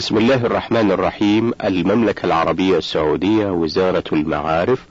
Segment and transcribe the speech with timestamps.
[0.00, 1.52] بسم الله الرحمن الرحيم.
[1.64, 4.86] المملكة العربية السعودية وزارة المعارف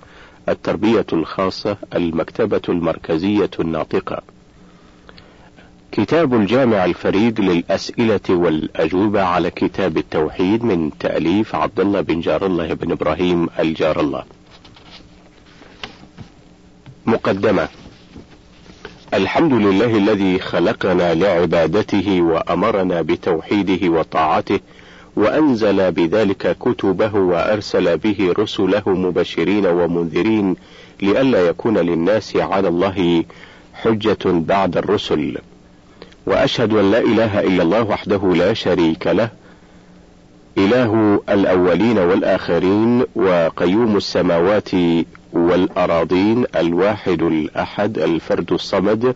[0.50, 4.22] التربية الخاصة المكتبة المركزية الناطقة.
[5.92, 12.73] كتاب الجامع الفريد للأسئلة والأجوبة على كتاب التوحيد من تأليف عبد الله بن جار الله
[12.73, 14.23] بن إبراهيم الجار الله.
[17.05, 17.68] مقدمة.
[19.14, 24.60] الحمد لله الذي خلقنا لعبادته وأمرنا بتوحيده وطاعته
[25.16, 30.55] وأنزل بذلك كتبه وأرسل به رسله مبشرين ومنذرين
[31.02, 33.23] لئلا يكون للناس على الله
[33.73, 35.38] حجة بعد الرسل.
[36.26, 39.30] وأشهد أن لا إله إلا الله وحده لا شريك له
[40.58, 44.70] إله الأولين والآخرين وقيوم السماوات
[45.34, 49.16] والأراضين الواحد الأحد الفرد الصمد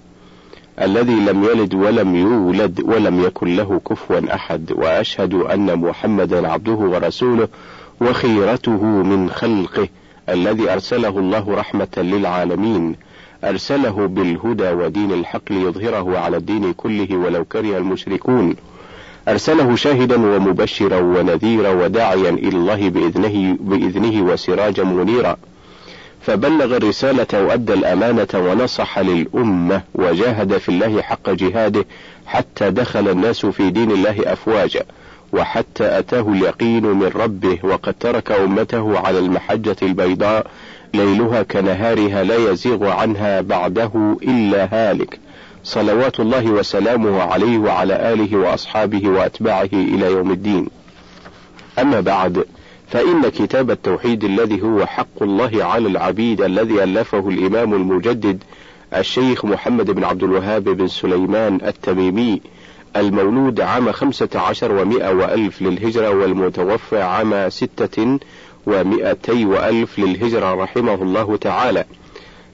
[0.81, 7.47] الذي لم يلد ولم يولد ولم يكن له كفوا أحد وأشهد أن محمدا عبده ورسوله
[8.01, 9.87] وخيرته من خلقه
[10.29, 12.95] الذي أرسله الله رحمة للعالمين.
[13.43, 18.55] أرسله بالهدى ودين الحق ليظهره على الدين كله ولو كره المشركون.
[19.27, 25.37] أرسله شاهدا ومبشرا ونذيرا وداعيا إلى الله بإذنه, بإذنه وسراجا منيرا.
[26.25, 31.85] فبلغ الرسالة وأدى الأمانة ونصح للأمة وجاهد في الله حق جهاده
[32.25, 34.83] حتى دخل الناس في دين الله أفواجا
[35.33, 40.47] وحتى أتاه اليقين من ربه وقد ترك أمته على المحجة البيضاء
[40.93, 45.19] ليلها كنهارها لا يزيغ عنها بعده إلا هالك.
[45.63, 50.67] صلوات الله وسلامه عليه وعلى آله وأصحابه وأتباعه إلى يوم الدين.
[51.79, 52.45] أما بعد
[52.93, 58.43] فإن كتاب التوحيد الذي هو حق الله على العبيد الذي ألفه الإمام المجدد
[58.95, 62.41] الشيخ محمد بن عبد الوهاب بن سليمان التميمي
[62.95, 68.19] المولود عام خمسة عشر ومائة وألف للهجرة والمتوفى عام ستة
[68.65, 71.85] ومائتي وألف للهجرة رحمه الله تعالى.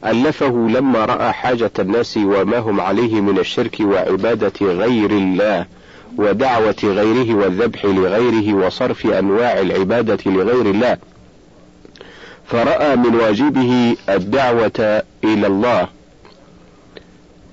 [0.06, 5.66] ألفه لما رأى حاجة الناس وما هم عليه من الشرك وعبادة غير الله.
[6.20, 10.98] ودعوة غيره والذبح لغيره وصرف أنواع العبادة لغير الله.
[12.48, 15.88] فرأى من واجبه الدعوة إلى الله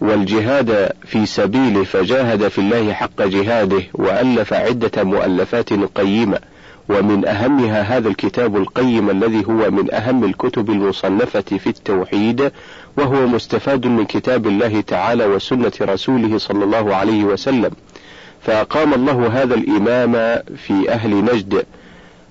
[0.00, 6.38] والجهاد في سبيله فجاهد في الله حق جهاده وألف عدة مؤلفات قيمة.
[6.88, 12.52] ومن أهمها هذا الكتاب القيم الذي هو من أهم الكتب المصنفة في التوحيد
[12.96, 17.70] وهو مستفاد من كتاب الله تعالى وسنة رسوله صلى الله عليه وسلم.
[18.46, 21.64] فأقام الله هذا الإمام في أهل نجد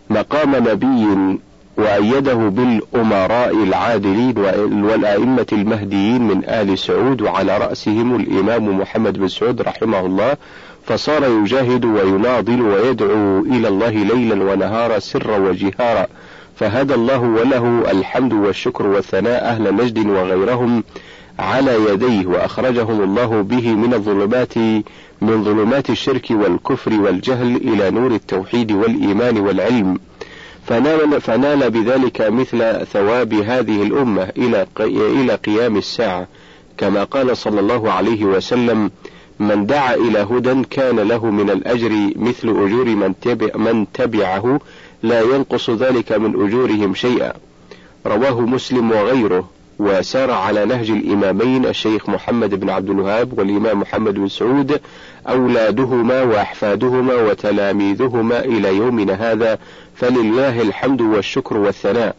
[0.10, 1.40] مقام نبي
[1.78, 4.38] وأيده بالأمراء العادلين
[4.84, 10.38] والأئمة المهديين من آل سعود وعلى رأسهم الإمام محمد بن سعود رحمه الله
[10.86, 16.08] فصار يجاهد ويناضل ويدعو إلى الله ليلا ونهارا سرا وجهارا.
[16.56, 20.84] فهدى الله وله الحمد والشكر والثناء أهل نجد وغيرهم
[21.40, 24.54] على يديه وأخرجهم الله به من الظلمات
[25.22, 30.00] من ظلمات الشرك والكفر والجهل إلى نور التوحيد والإيمان والعلم.
[30.68, 36.28] فنال, فنال بذلك مثل ثواب هذه الأمة إلى إلى قيام الساعة.
[36.78, 38.92] كما قال صلى الله عليه وسلم
[39.40, 44.60] من دعا إلى هدى كان له من الأجر مثل أجور من, تبع من تبعه
[45.04, 47.34] لا ينقص ذلك من أجورهم شيئا.
[48.08, 49.55] رواه مسلم وغيره.
[49.80, 54.82] وسار على نهج الإمامين الشيخ محمد بن عبد الوهاب والإمام محمد بن سعود
[55.28, 59.58] أولادهما وأحفادهما وتلاميذهما إلى يومنا هذا
[59.96, 62.16] فلله الحمد والشكر والثناء.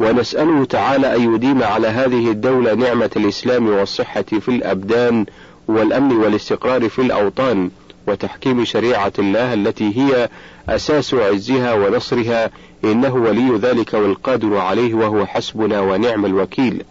[0.00, 5.26] ونسأله تعالى أن يديم على هذه الدولة نعمة الإسلام والصحة في الأبدان
[5.68, 7.70] والأمن والاستقرار في الأوطان.
[8.06, 10.28] وتحكيم شريعة الله التي هي
[10.68, 12.50] أساس عزها ونصرها
[12.84, 16.82] إنه ولي ذلك والقادر عليه وهو حسبنا ونعم الوكيل.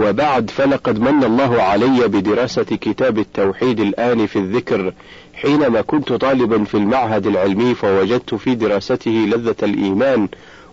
[0.00, 4.92] وبعد فلقد من الله علي بدراسة كتاب التوحيد الآن في الذكر
[5.34, 10.28] حينما كنت طالبا في المعهد العلمي فوجدت في دراسته لذة الإيمان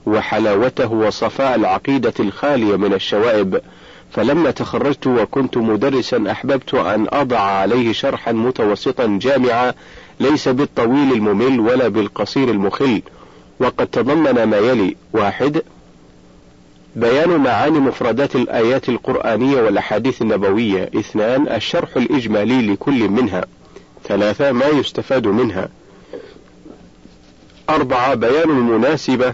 [0.06, 3.62] وحلاوته وصفاء العقيدة الخالية من الشوائب
[4.12, 9.74] فلما تخرجت وكنت مدرسا أحببت أن أضع عليه شرحا متوسطا جامعا
[10.20, 13.02] ليس بالطويل الممل ولا بالقصير المخل.
[13.60, 14.96] وقد تضمن ما يلي.
[15.14, 15.62] واحد
[16.96, 20.90] بيان معاني مفردات الآيات القرآنية والأحاديث النبوية.
[20.96, 23.46] اثنان الشرح الإجمالي لكل منها.
[24.04, 25.70] ثلاثة ما يستفاد منها.
[27.70, 29.34] أربعة بيان المناسبة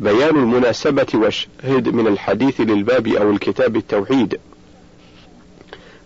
[0.00, 4.38] بيان المناسبة والشهد من الحديث للباب أو الكتاب التوحيد.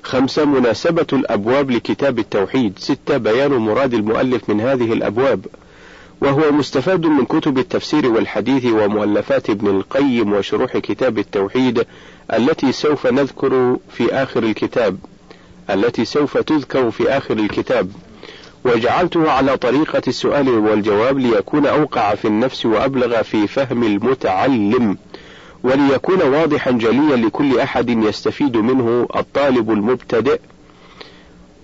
[0.02, 2.78] خمسة مناسبة الأبواب لكتاب التوحيد.
[2.78, 5.46] ستة بيان مراد المؤلف من هذه الأبواب
[6.20, 11.86] وهو مستفاد من كتب التفسير والحديث ومؤلفات ابن القيم وشروح كتاب التوحيد
[12.32, 14.98] التي سوف نذكر في آخر الكتاب
[15.70, 17.92] التي سوف تذكر في آخر الكتاب.
[18.64, 24.96] وجعلته على طريقة السؤال والجواب ليكون أوقع في النفس وأبلغ في فهم المتعلم
[25.62, 30.40] وليكون واضحا جليا لكل أحد يستفيد منه الطالب المبتدئ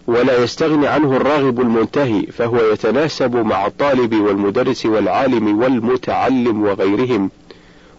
[0.06, 7.30] ولا يستغني عنه الراغب المنتهي فهو يتناسب مع الطالب والمدرس والعالم والمتعلم وغيرهم.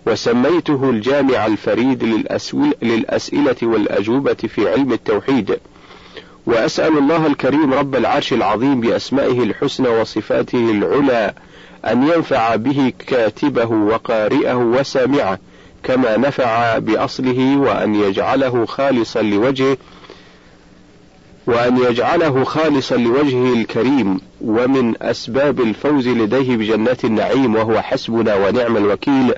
[0.07, 2.03] وسميته الجامع الفريد
[2.81, 5.59] للأسئلة والأجوبة في علم التوحيد.
[6.45, 11.33] وأسأل الله الكريم رب العرش العظيم بأسمائه الحسنى وصفاته العلى
[11.85, 15.39] أن ينفع به كاتبه وقارئه وسامعه
[15.83, 19.77] كما نفع بأصله وأن يجعله خالصا لوجهه
[21.47, 29.33] وأن يجعله خالصا لوجهه الكريم ومن أسباب الفوز لديه بجنات النعيم وهو حسبنا ونعم الوكيل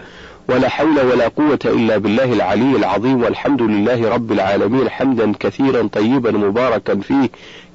[0.50, 6.32] ولا حول ولا قوة إلا بالله العلي العظيم والحمد لله رب العالمين حمدا كثيرا طيبا
[6.32, 7.30] مباركا فيه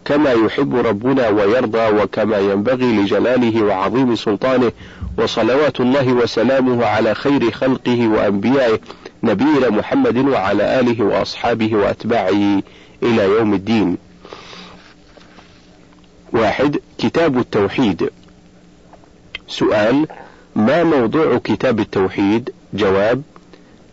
[0.05, 4.73] كما يحب ربنا ويرضى وكما ينبغي لجلاله وعظيم سلطانه
[5.19, 8.81] وصلوات الله وسلامه على خير خلقه وأنبيائه
[9.23, 12.63] نبينا محمد وعلى آله وأصحابه وأتباعه
[13.03, 13.97] إلى يوم الدين.
[16.33, 18.11] واحد كتاب التوحيد
[19.49, 20.07] سؤال
[20.57, 23.23] ما موضوع كتاب التوحيد جواب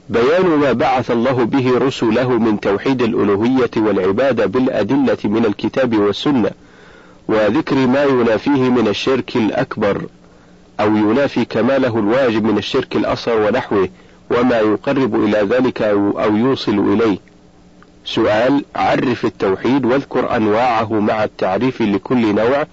[0.10, 6.52] بيان ما بعث الله به رسله من توحيد الألوهية والعبادة بالأدلة من الكتاب والسنة
[7.28, 10.06] وذكر ما ينافيه من الشرك الأكبر
[10.80, 13.90] أو ينافي كماله الواجب من الشرك الأصغر ونحوه
[14.32, 17.18] وما يقرب إلى ذلك أو يوصل إليه.
[18.06, 22.66] سؤال عرف التوحيد واذكر أنواعه مع التعريف لكل نوع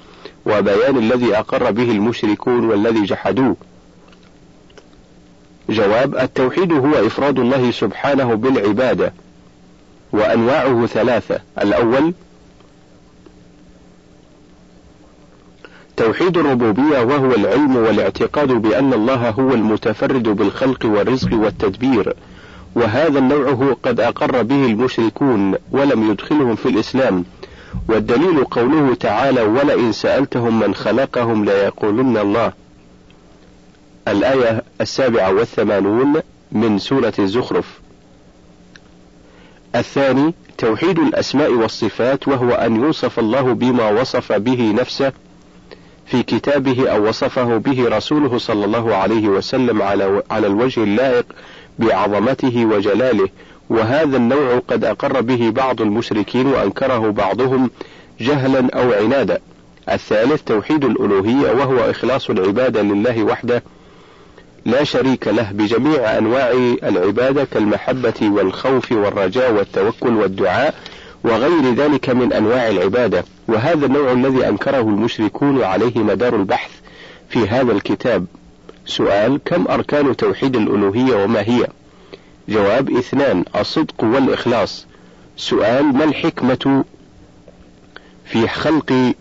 [0.46, 3.56] وبيان الذي أقر به المشركون والذي جحدوه.
[5.70, 9.12] جواب التوحيد هو إفراد الله سبحانه بالعبادة
[10.12, 11.40] وأنواعه ثلاثة.
[11.58, 12.12] الأول
[15.96, 22.14] توحيد الربوبية وهو العلم والاعتقاد بأن الله هو المتفرد بالخلق والرزق والتدبير
[22.74, 27.24] وهذا النوع قد أقر به المشركون ولم يدخلهم في الإسلام.
[27.88, 32.52] والدليل قوله تعالى ولئن سألتهم من خلقهم ليقولن الله
[34.08, 36.14] الآية السابعة والثمانون
[36.52, 37.80] من سورة الزخرف.
[39.74, 45.12] الثاني توحيد الأسماء والصفات وهو أن يوصف الله بما وصف به نفسه
[46.06, 51.26] في كتابه أو وصفه به رسوله صلى الله عليه وسلم على على الوجه اللائق
[51.78, 53.28] بعظمته وجلاله.
[53.70, 57.70] وهذا النوع قد أقر به بعض المشركين وأنكره بعضهم
[58.20, 59.40] جهلا أو عنادا.
[59.88, 63.62] الثالث توحيد الألوهية وهو إخلاص العبادة لله وحده
[64.64, 66.50] لا شريك له بجميع أنواع
[66.82, 70.74] العبادة كالمحبة والخوف والرجاء والتوكل والدعاء
[71.24, 73.24] وغير ذلك من أنواع العبادة.
[73.48, 76.70] وهذا النوع الذي أنكره المشركون وعليه مدار البحث
[77.28, 78.26] في هذا الكتاب.
[78.86, 81.66] سؤال كم أركان توحيد الألوهية وما هي؟
[82.48, 84.86] جواب اثنان الصدق والإخلاص.
[85.36, 86.84] سؤال ما الحكمة
[88.24, 89.14] في خلق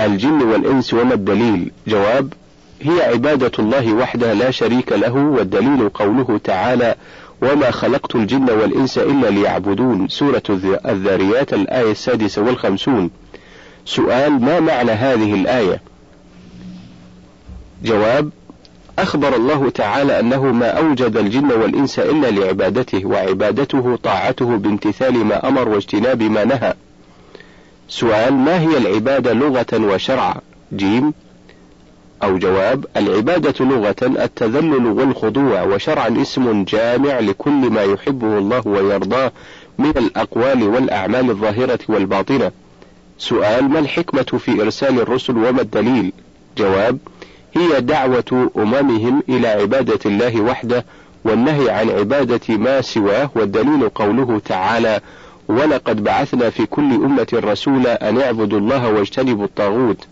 [0.00, 2.32] الجن والإنس وما الدليل؟ جواب
[2.82, 6.94] هي عبادة الله وحده لا شريك له والدليل قوله تعالى
[7.42, 10.42] وما خلقت الجن والإنس إلا ليعبدون سورة
[10.86, 13.10] الذاريات الآية السادسة والخمسون.
[13.84, 15.80] سؤال ما معنى هذه الآية؟
[17.84, 18.30] جواب
[18.98, 25.68] أخبر الله تعالى أنه ما أوجد الجن والإنس إلا لعبادته وعبادته طاعته بامتثال ما أمر
[25.68, 26.74] واجتناب ما نهى.
[27.88, 30.34] سؤال ما هي العبادة لغة وشرعا
[30.72, 31.12] جيم
[32.24, 39.32] أو جواب العبادة لغة التذلل والخضوع وشرعا اسم جامع لكل ما يحبه الله ويرضاه
[39.78, 42.50] من الأقوال والأعمال الظاهرة والباطنة.
[43.18, 46.12] سؤال ما الحكمة في إرسال الرسل وما الدليل؟
[46.58, 46.98] جواب
[47.56, 50.84] هي دعوة أممهم إلى عبادة الله وحده
[51.24, 55.00] والنهي عن عبادة ما سواه والدليل قوله تعالى
[55.48, 60.06] ولقد بعثنا في كل أمة رسولا أن اعبدوا الله واجتنبوا الطاغوت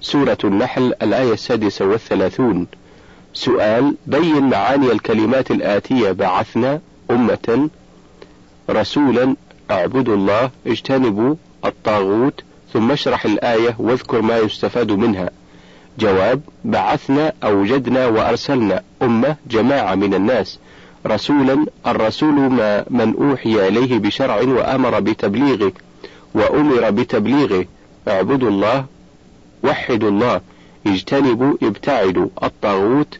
[0.00, 2.66] سورة النحل الآية السادسة والثلاثون.
[3.34, 7.68] سؤال بين معاني الكلمات الآتية بعثنا أمة
[8.70, 9.36] رسولا
[9.70, 15.30] أعبدوا الله اجتنبوا الطاغوت ثم اشرح الآية واذكر ما يستفاد منها.
[15.98, 20.58] جواب بعثنا أوجدنا وأرسلنا أمة جماعة من الناس
[21.06, 25.72] رسولا الرسول ما من أوحي إليه بشرع وأمر بتبليغه
[26.34, 27.64] وأمر بتبليغه.
[28.08, 28.84] اعبدوا الله
[29.64, 30.40] وحدوا الله
[30.86, 32.28] اجتنبوا ابتعدوا.
[32.42, 33.18] الطاغوت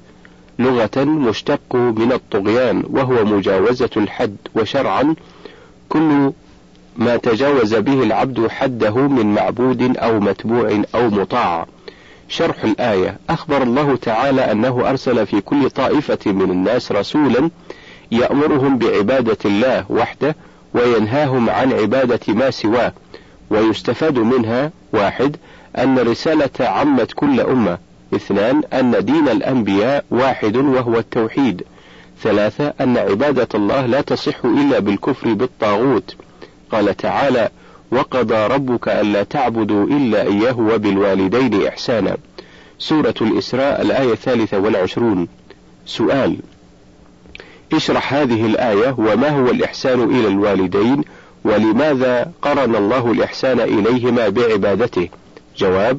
[0.59, 5.15] لغة مشتق من الطغيان وهو مجاوزة الحد وشرعا
[5.89, 6.33] كل
[6.97, 11.67] ما تجاوز به العبد حده من معبود أو متبوع أو مطاع.
[12.29, 13.19] شرح الآية.
[13.31, 17.51] أخبر الله تعالى أنه أرسل في كل طائفة من الناس رسولا
[18.13, 20.37] يأمرهم بعبادة الله وحده
[20.75, 22.93] وينهاهم عن عبادة ما سواه
[23.51, 25.37] ويستفاد منها واحد
[25.79, 27.79] أن رسالة عمت كل أمة.
[28.15, 31.63] اثنان أن دين الأنبياء واحد وهو التوحيد.
[32.23, 36.17] ثلاثة أن عبادة الله لا تصح إلا بالكفر بالطاغوت.
[36.73, 37.49] قال تعالى
[37.93, 42.17] وقضى ربك ألا تعبدوا إلا إياه وبالوالدين إحسانا.
[42.79, 45.29] سورة الإسراء الآية الثالثة والعشرون.
[45.87, 46.37] سؤال
[47.73, 51.05] اشرح هذه الآية وما هو الإحسان إلى الوالدين
[51.45, 55.09] ولماذا قرن الله الإحسان إليهما بعبادته؟
[55.59, 55.99] جواب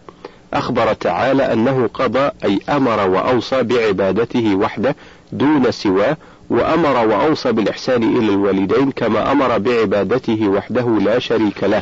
[0.53, 4.95] أخبر تعالى أنه قضى أي أمر وأوصى بعبادته وحده
[5.31, 6.17] دون سواه
[6.49, 11.81] وأمر وأوصى بالإحسان إلى الوالدين كما أمر بعبادته وحده لا شريك له.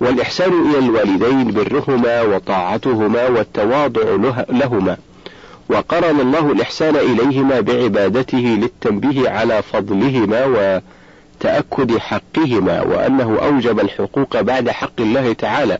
[0.00, 4.96] والإحسان إلى الوالدين برهما وطاعتهما والتواضع لهما.
[5.68, 10.44] وقرن الله الإحسان إليهما بعبادته للتنبيه على فضلهما
[11.40, 15.78] وتأكد حقهما وأنه أوجب الحقوق بعد حق الله تعالى.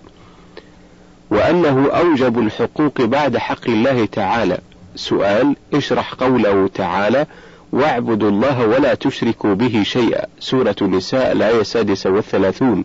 [1.32, 4.58] وأنه أوجب الحقوق بعد حق الله تعالى.
[4.96, 7.26] سؤال اشرح قوله تعالى
[7.72, 10.26] واعبدوا الله ولا تشركوا به شيئا.
[10.40, 12.84] سورة النساء الآية السادسة والثلاثون.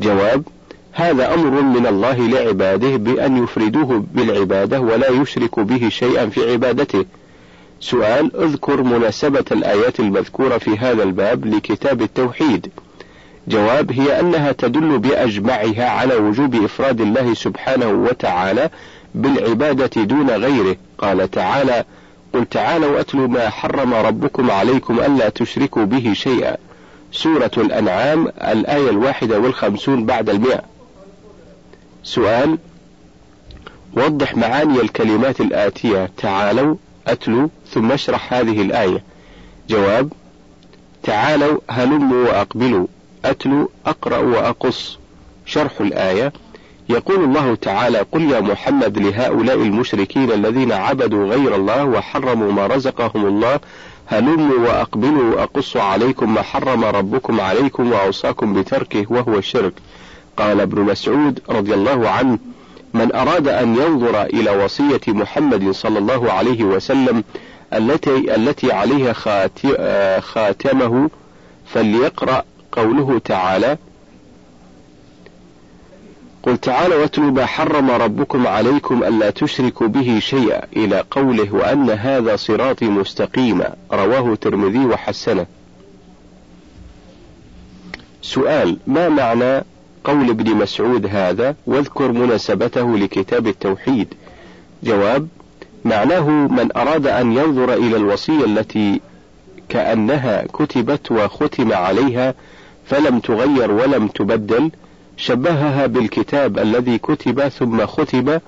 [0.00, 0.42] جواب
[0.92, 7.04] هذا أمر من الله لعباده بأن يفردوه بالعبادة ولا يشركوا به شيئا في عبادته.
[7.80, 12.70] سؤال اذكر مناسبة الآيات المذكورة في هذا الباب لكتاب التوحيد.
[13.48, 18.70] جواب هي أنها تدل بأجمعها على وجوب إفراد الله سبحانه وتعالى
[19.14, 20.76] بالعبادة دون غيره.
[20.98, 21.84] قال تعالى
[22.34, 26.56] قل تعالوا أتلوا ما حرم ربكم عليكم ألا تشركوا به شيئا.
[27.12, 30.62] سورة الأنعام الآية الواحدة والخمسون بعد المئة.
[32.02, 32.58] سؤال
[33.96, 36.10] وضح معاني الكلمات الآتية.
[36.16, 36.76] تعالوا
[37.06, 39.02] أتلوا ثم اشرح هذه الآية.
[39.68, 40.12] جواب
[41.02, 42.86] تعالوا هلموا وأقبلوا.
[43.30, 44.98] أتلو أقرأ وأقص.
[45.46, 46.32] شرح الآية.
[46.88, 53.26] يقول الله تعالى قل يا محمد لهؤلاء المشركين الذين عبدوا غير الله وحرموا ما رزقهم
[53.26, 53.60] الله
[54.06, 59.72] هلموا وأقبلوا وأقص عليكم ما حرم ربكم عليكم وأوصاكم بتركه وهو الشرك
[60.36, 62.38] قال ابن مسعود رضي الله عنه
[62.94, 67.24] من أراد أن ينظر إلى وصية محمد صلى الله عليه وسلم
[67.72, 69.12] التي التي عليها
[70.20, 71.10] خاتمه
[71.66, 72.44] فليقرأ
[72.76, 73.78] قوله تعالى
[76.42, 82.36] قل تعالوا واتلوا ما حرم ربكم عليكم ألا تشركوا به شيئا إلى قوله وأن هذا
[82.36, 83.74] صراطي مستقيما.
[83.92, 85.46] رواه الترمذي وحسنه.
[88.22, 89.64] سؤال ما معنى
[90.04, 94.14] قول ابن مسعود هذا؟ واذكر مناسبته لكتاب التوحيد.
[94.82, 95.28] جواب
[95.84, 99.00] معناه من أراد أن ينظر إلى الوصية التي
[99.68, 102.34] كأنها كتبت وختم عليها
[102.86, 104.70] فلم تغير ولم تبدل
[105.16, 108.38] شبهها بالكتاب الذي كتب ثم ختم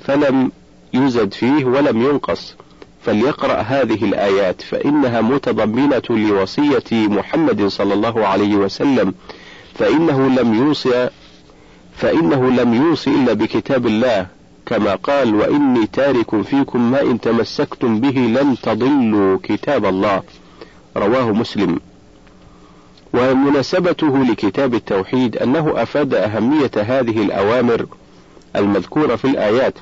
[0.00, 0.52] فلم
[0.94, 2.56] يزد فيه ولم ينقص.
[3.06, 9.14] فليقرأ هذه الآيات فإنها متضمنة لوصية محمد صلى الله عليه وسلم
[9.74, 11.10] فإنه لم يوصي
[11.96, 14.26] فإنه لم يوصي إلا بكتاب الله
[14.66, 20.22] كما قال وإني تارك فيكم ما إن تمسكتم به لن تضلوا كتاب الله.
[20.96, 21.80] رواه مسلم.
[23.16, 27.86] ومناسبته لكتاب التوحيد أنه أفاد أهمية هذه الأوامر
[28.56, 29.74] المذكورة في الآيات.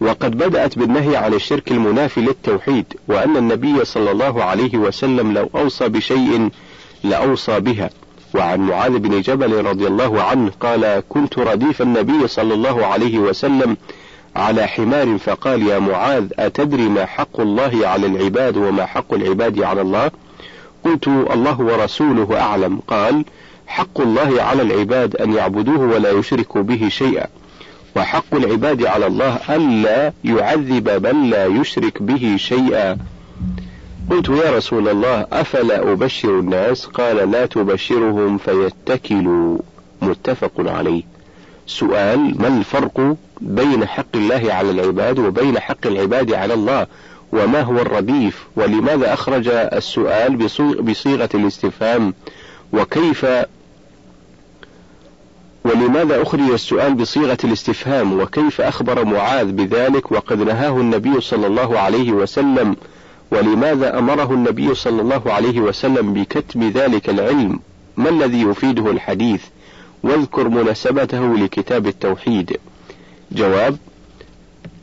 [0.00, 5.88] وقد بدأت بالنهي عن الشرك المنافي للتوحيد وأن النبي صلى الله عليه وسلم لو أوصى
[5.88, 6.50] بشيء
[7.04, 7.90] لأوصى بها.
[8.34, 13.76] وعن معاذ بن جبل رضي الله عنه قال كنت رديف النبي صلى الله عليه وسلم
[14.36, 19.80] على حمار فقال يا معاذ أتدري ما حق الله على العباد وما حق العباد على
[19.80, 20.10] الله؟
[20.84, 22.78] قلت الله ورسوله أعلم.
[22.88, 23.24] قال
[23.66, 27.26] حق الله على العباد أن يعبدوه ولا يشركوا به شيئا.
[27.96, 32.96] وحق العباد على الله ألا يعذب من لا يشرك به شيئا.
[34.10, 39.58] قلت يا رسول الله أفلا أبشر الناس؟ قال لا تبشرهم فيتكلوا.
[40.02, 41.02] متفق عليه.
[41.66, 46.86] سؤال ما الفرق بين حق الله على العباد وبين حق العباد على الله؟
[47.32, 50.36] وما هو الرديف ولماذا أخرج السؤال
[50.82, 52.14] بصيغة الاستفهام
[52.72, 53.26] وكيف
[55.64, 62.12] ولماذا أخرج السؤال بصيغة الاستفهام وكيف أخبر معاذ بذلك وقد نهاه النبي صلى الله عليه
[62.12, 62.76] وسلم
[63.30, 67.60] ولماذا أمره النبي صلى الله عليه وسلم بكتم ذلك العلم؟
[67.96, 69.42] ما الذي يفيده الحديث؟
[70.02, 72.56] واذكر مناسبته لكتاب التوحيد.
[73.32, 73.76] جواب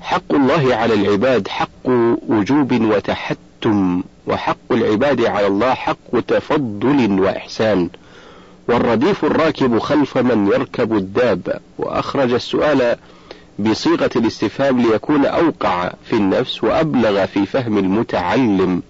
[0.02, 1.88] حق الله على العباد حق
[2.28, 7.90] وجوب وتحتم وحق العباد على الله حق تفضل وإحسان.
[8.68, 12.96] والرديف الراكب خلف من يركب الدابة وأخرج السؤال
[13.60, 18.82] بصيغة الاستفهام ليكون أوقع في النفس وأبلغ في فهم المتعلم.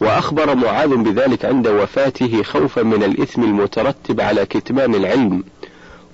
[0.00, 5.44] وأخبر معاذ بذلك عند وفاته خوفا من الإثم المترتب على كتمان العلم.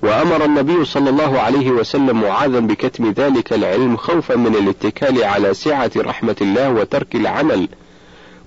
[0.02, 5.90] وأمر النبي صلى الله عليه وسلم معاذا بكتم ذلك العلم خوفا من الاتكال على سعة
[5.96, 7.68] رحمة الله وترك العمل.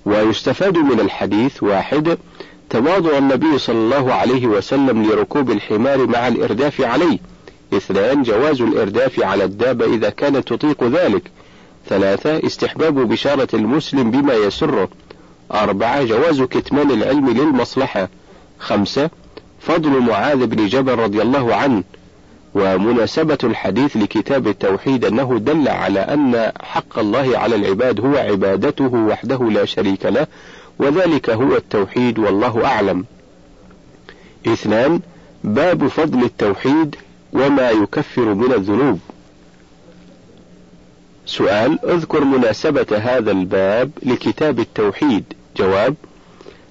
[0.06, 2.18] ويستفاد من الحديث واحد
[2.70, 7.18] تواضع النبي صلى الله عليه وسلم لركوب الحمار مع الإرداف عليه.
[7.72, 11.30] اثنان جواز الإرداف على الدابة إذا كانت تطيق ذلك.
[11.88, 14.88] ثلاثة استحباب بشارة المسلم بما يسره.
[15.52, 18.08] أربعة جواز كتمان العلم للمصلحة.
[18.58, 19.10] خمسة
[19.66, 21.82] فضل معاذ بن جبل رضي الله عنه
[22.54, 29.50] ومناسبة الحديث لكتاب التوحيد أنه دل على أن حق الله على العباد هو عبادته وحده
[29.50, 30.26] لا شريك له
[30.78, 33.04] وذلك هو التوحيد والله أعلم.
[34.46, 35.00] اثنان
[35.44, 36.96] باب فضل التوحيد
[37.32, 38.98] وما يكفر من الذنوب.
[41.26, 45.24] سؤال اذكر مناسبة هذا الباب لكتاب التوحيد.
[45.56, 45.94] جواب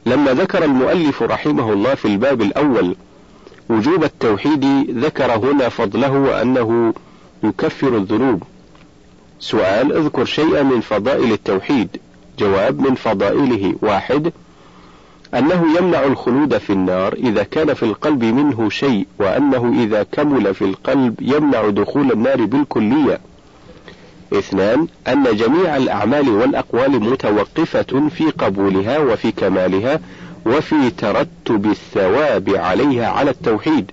[0.06, 2.96] لما ذكر المؤلف رحمه الله في الباب الأول
[3.70, 4.66] وجوب التوحيد
[4.98, 6.94] ذكر هنا فضله وأنه
[7.44, 8.44] يكفر الذنوب.
[9.40, 11.98] سؤال اذكر شيئا من فضائل التوحيد.
[12.40, 14.32] جواب من فضائله واحد
[15.34, 20.66] أنه يمنع الخلود في النار إذا كان في القلب منه شيء وأنه إذا كمل في
[20.66, 23.20] القلب يمنع دخول النار بالكلية
[24.34, 30.00] اثنان أن جميع الأعمال والأقوال متوقفة في قبولها وفي كمالها
[30.46, 33.92] وفي ترتب الثواب عليها على التوحيد.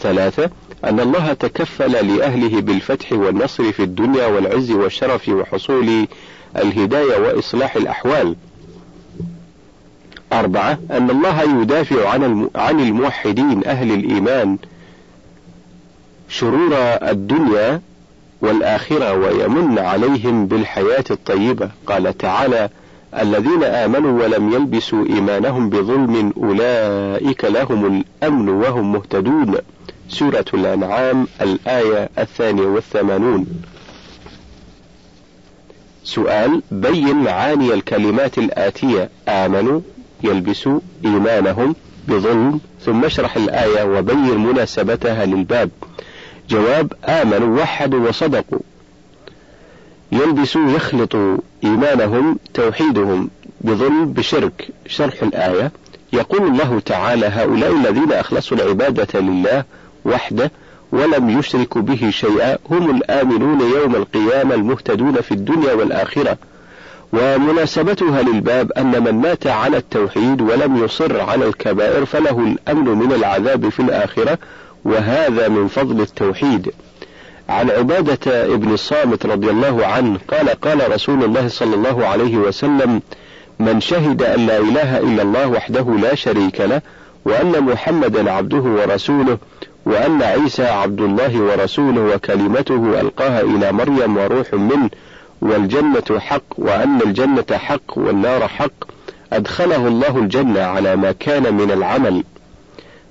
[0.00, 0.50] ثلاثة
[0.84, 6.06] أن الله تكفل لأهله بالفتح والنصر في الدنيا والعز والشرف وحصول
[6.56, 8.36] الهداية وإصلاح الأحوال.
[10.32, 14.58] أربعة أن الله يدافع عن عن الموحدين أهل الإيمان
[16.28, 17.80] شرور الدنيا
[18.42, 21.70] والآخرة ويمن عليهم بالحياة الطيبة.
[21.86, 22.68] قال تعالى
[23.20, 29.54] الذين آمنوا ولم يلبسوا إيمانهم بظلم أولئك لهم الأمن وهم مهتدون.
[30.08, 33.46] سورة الأنعام الآية الثانية والثمانون.
[36.04, 39.80] سؤال بين معاني الكلمات الآتية آمنوا
[40.22, 41.74] يلبسوا إيمانهم
[42.08, 45.70] بظلم ثم اشرح الآية وبين مناسبتها للباب.
[46.50, 48.58] جواب آمنوا وحدوا وصدقوا.
[50.12, 53.30] يلبسوا يخلطوا إيمانهم توحيدهم
[53.60, 54.68] بظلم بشرك.
[54.86, 55.72] شرح الآية.
[56.12, 59.64] يقول الله تعالى هؤلاء الذين أخلصوا العبادة لله
[60.04, 60.50] وحده
[60.92, 66.36] ولم يشركوا به شيئا هم الآمنون يوم القيامة المهتدون في الدنيا والآخرة.
[67.12, 73.68] ومناسبتها للباب أن من مات على التوحيد ولم يصر على الكبائر فله الأمن من العذاب
[73.68, 74.38] في الآخرة
[74.88, 76.72] وهذا من فضل التوحيد.
[77.48, 83.02] عن عبادة ابن الصامت رضي الله عنه قال قال رسول الله صلى الله عليه وسلم
[83.58, 86.80] من شهد أن لا إله إلا الله وحده لا شريك له
[87.24, 89.38] وأن محمدا عبده ورسوله
[89.86, 94.90] وأن عيسى عبد الله ورسوله وكلمته ألقاها إلى مريم وروح منه
[95.42, 98.84] والجنة حق وأن الجنة حق والنار حق
[99.32, 102.24] أدخله الله الجنة على ما كان من العمل.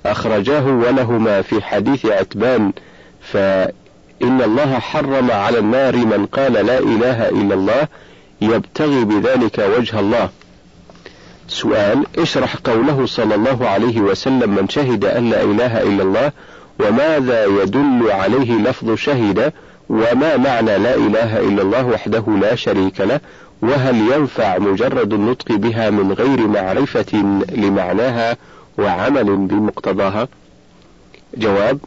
[0.06, 2.72] أخرجاه ولهما في حديث عتبان
[3.22, 7.88] فإن الله حرم على النار من قال لا إله إلا الله
[8.42, 10.30] يبتغي بذلك وجه الله.
[11.48, 16.32] سؤال اشرح قوله صلى الله عليه وسلم من شهد أن لا إله إلا الله
[16.80, 19.54] وماذا يدل عليه لفظ شهد
[19.90, 23.20] وما معنى لا إله إلا الله وحده لا شريك له
[23.62, 27.18] وهل ينفع مجرد النطق بها من غير معرفة
[27.52, 28.38] لمعناها
[28.78, 30.28] وعمل بمقتضاها.
[31.38, 31.80] جواب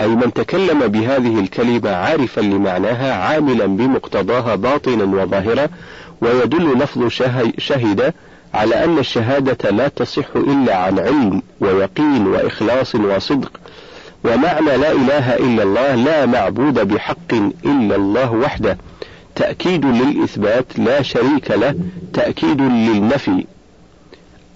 [0.00, 5.68] أي من تكلم بهذه الكلمة عارفا لمعناها عاملا بمقتضاها باطنا وظاهرا
[6.20, 7.06] ويدل لفظ
[7.58, 8.14] شهد
[8.54, 13.50] على أن الشهادة لا تصح إلا عن علم ويقين وإخلاص وصدق.
[14.24, 17.32] ومعنى لا إله إلا الله لا معبود بحق
[17.64, 18.78] إلا الله وحده.
[19.34, 21.74] تأكيد للإثبات لا شريك له
[22.12, 23.46] تأكيد للنفي.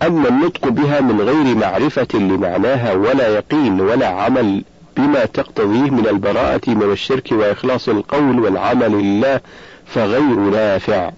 [0.02, 4.64] أما النطق بها من غير معرفة لمعناها ولا يقين ولا عمل
[4.96, 9.40] بما تقتضيه من البراءة من الشرك وإخلاص القول والعمل لله
[9.86, 11.10] فغير نافع.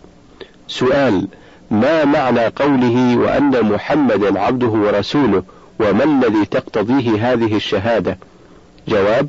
[0.69, 1.29] سؤال:
[1.71, 5.43] ما معنى قوله وأن محمدا عبده ورسوله
[5.81, 8.19] وما الذي تقتضيه هذه الشهادة؟
[8.89, 9.29] جواب: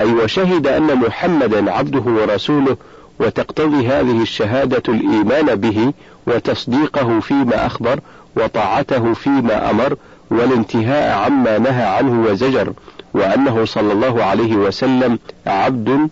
[0.00, 2.76] أي وشهد أن محمدا عبده ورسوله
[3.20, 5.92] وتقتضي هذه الشهادة الإيمان به
[6.26, 8.00] وتصديقه فيما أخبر
[8.36, 9.96] وطاعته فيما أمر
[10.30, 12.72] والانتهاء عما نهى عنه وزجر
[13.14, 16.08] وأنه صلى الله عليه وسلم عبد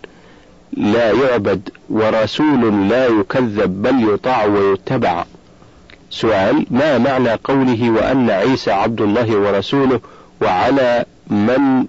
[0.73, 5.25] لا يعبد ورسول لا يكذب بل يطاع ويتبع.
[6.09, 9.99] سؤال ما معنى قوله وأن عيسى عبد الله ورسوله
[10.41, 11.85] وعلى من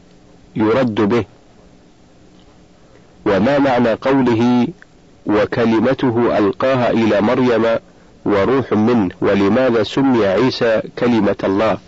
[0.57, 1.25] يرد به؟
[3.27, 4.69] وما معنى قوله
[5.27, 7.67] وكلمته ألقاها إلى مريم
[8.25, 11.79] وروح منه ولماذا سمي عيسى كلمة الله؟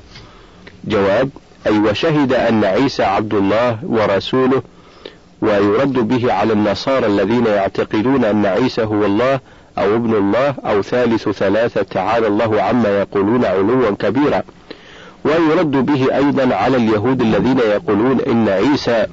[0.85, 1.31] جواب
[1.67, 4.63] أي وشهد أن عيسى عبد الله ورسوله
[5.41, 9.41] ويرد به على النصارى الذين يعتقدون أن عيسى هو الله
[9.79, 14.43] أو ابن الله أو ثالث ثلاثة تعالى الله عما يقولون علوا كبيرا.
[15.25, 19.07] ويرد به أيضا على اليهود الذين يقولون إن عيسى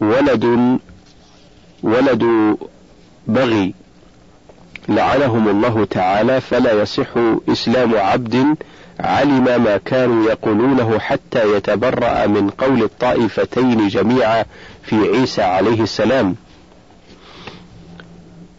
[0.00, 0.78] ولد
[1.82, 2.56] ولد
[3.26, 3.74] بغي
[4.88, 7.08] لعنهم الله تعالى فلا يصح
[7.48, 8.56] إسلام عبد
[9.00, 14.44] علم ما كانوا يقولونه حتى يتبرأ من قول الطائفتين جميعا
[14.82, 16.36] في عيسى عليه السلام.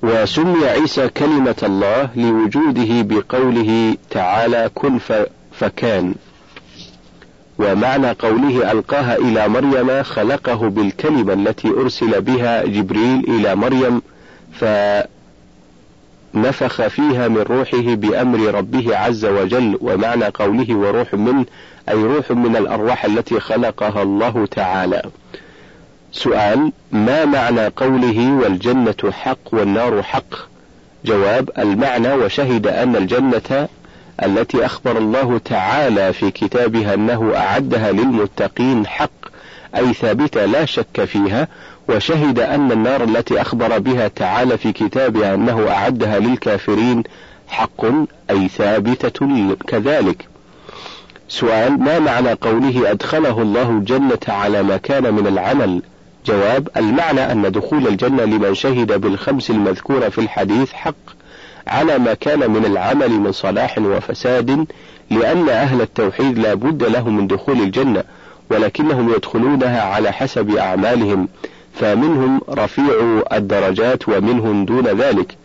[0.03, 4.99] وسمي عيسى كلمة الله لوجوده بقوله تعالى كن
[5.59, 6.15] فكان.
[7.59, 14.01] ومعنى قوله ألقاها إلى مريم خلقه بالكلمة التي أرسل بها جبريل إلى مريم
[14.59, 14.65] ف
[16.35, 21.45] نفخ فيها من روحه بأمر ربه عز وجل ومعنى قوله وروح منه
[21.89, 25.01] أي روح من الأرواح التي خلقها الله تعالى.
[26.11, 30.51] سؤال ما معنى قوله والجنة حق والنار حق؟
[31.05, 33.67] جواب المعنى وشهد أن الجنة
[34.23, 39.09] التي أخبر الله تعالى في كتابها أنه أعدها للمتقين حق
[39.75, 41.47] أي ثابتة لا شك فيها
[41.91, 47.03] وشهد أن النار التي أخبر بها تعالى في كتابه أنه أعدها للكافرين
[47.47, 47.85] حق
[48.29, 50.27] أي ثابتة كذلك.
[51.29, 55.81] سؤال ما معنى قوله أدخله الله الجنة على ما كان من العمل؟
[56.25, 60.95] جواب المعنى أن دخول الجنة لمن شهد بالخمس المذكورة في الحديث حق
[61.67, 64.65] على ما كان من العمل من صلاح وفساد
[65.09, 68.03] لأن أهل التوحيد لا بد له من دخول الجنة
[68.49, 71.27] ولكنهم يدخلونها على حسب أعمالهم
[71.73, 75.37] فمنهم رفيع الدرجات ومنهم دون ذلك.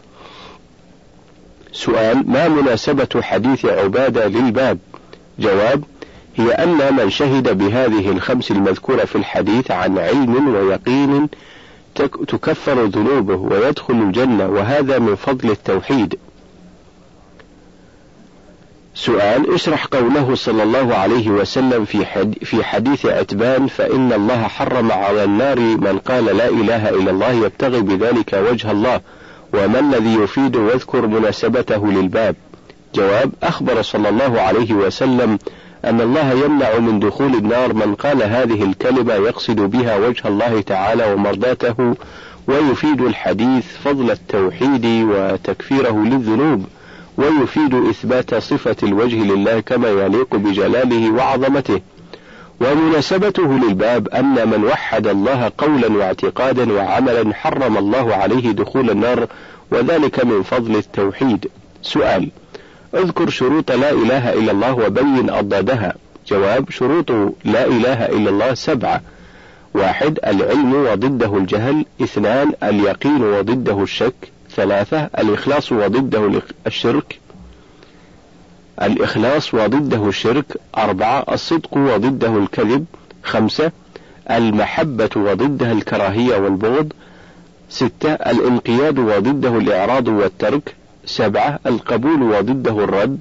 [1.72, 4.78] سؤال ما مناسبة حديث عبادة للباب؟
[5.38, 5.84] جواب
[6.36, 11.28] هي أن من شهد بهذه الخمس المذكورة في الحديث عن علم ويقين
[12.28, 16.18] تكفر ذنوبه ويدخل الجنة وهذا من فضل التوحيد.
[18.96, 25.24] سؤال اشرح قوله صلى الله عليه وسلم في في حديث عتبان فإن الله حرم على
[25.24, 29.00] النار من قال لا إله إلا الله يبتغي بذلك وجه الله
[29.54, 32.37] وما الذي يفيد واذكر مناسبته للباب؟
[32.94, 35.38] جواب أخبر صلى الله عليه وسلم
[35.85, 41.12] أن الله يمنع من دخول النار من قال هذه الكلمة يقصد بها وجه الله تعالى
[41.12, 41.94] ومرضاته
[42.48, 46.66] ويفيد الحديث فضل التوحيد وتكفيره للذنوب.
[47.18, 51.81] ويفيد إثبات صفة الوجه لله كما يليق بجلاله وعظمته.
[52.61, 59.26] ومناسبته للباب أن من وحد الله قولا واعتقادا وعملا حرم الله عليه دخول النار
[59.70, 61.48] وذلك من فضل التوحيد.
[61.83, 62.31] سؤال
[62.94, 65.94] اذكر شروط لا إله إلا الله وبين أضدادها.
[66.29, 67.11] جواب شروط
[67.44, 69.00] لا إله إلا الله سبعة.
[69.74, 71.85] واحد العلم وضده الجهل.
[72.02, 74.36] اثنان اليقين وضده الشك.
[74.56, 77.18] ثلاثة الإخلاص وضده الشرك.
[78.82, 80.44] الإخلاص وضده الشرك
[80.78, 82.84] أربعة الصدق وضده الكذب
[83.22, 83.72] خمسة
[84.30, 86.92] المحبة وضدها الكراهية والبغض
[87.68, 93.18] ستة الانقياد وضده الإعراض والترك سبعة القبول وضده الرد.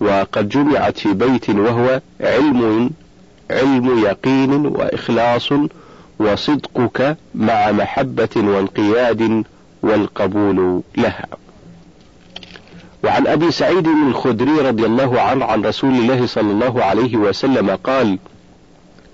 [0.00, 2.90] وقد جمعت في بيت وهو علم
[3.50, 5.48] علم يقين وإخلاص
[6.18, 9.44] وصدقك مع محبة وانقياد
[9.82, 11.26] والقبول لها.
[13.04, 18.18] وعن أبي سعيد الخدري رضي الله عنه عن رسول الله صلى الله عليه وسلم قال: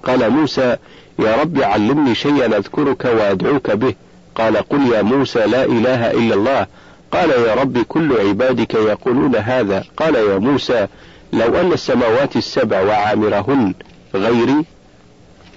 [0.03, 0.77] قال موسى:
[1.19, 3.95] يا رب علمني شيئا أذكرك وأدعوك به،
[4.35, 6.67] قال قل يا موسى لا إله إلا الله.
[7.13, 9.85] قال يا رب كل عبادك يقولون هذا.
[9.97, 10.87] قال يا موسى
[11.33, 13.75] لو أن السماوات السبع وعامرهن
[14.15, 14.65] غيري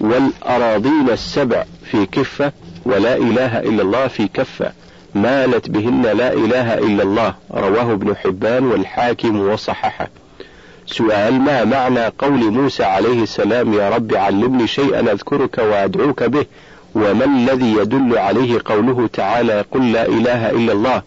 [0.00, 2.52] والأراضين السبع في كفة
[2.84, 4.72] ولا إله إلا الله في كفة
[5.22, 10.08] مالت بهن لا إله إلا الله رواه ابن حبان والحاكم وصححه.
[10.86, 16.46] سؤال ما معنى قول موسى عليه السلام يا رب علمني شيئا أذكرك وأدعوك به
[16.94, 21.02] وما الذي يدل عليه قوله تعالى قل لا إله إلا الله؟